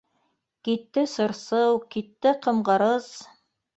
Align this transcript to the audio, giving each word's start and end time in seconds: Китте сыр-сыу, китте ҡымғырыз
Китте 0.69 1.03
сыр-сыу, 1.11 1.77
китте 1.97 2.33
ҡымғырыз 2.47 3.11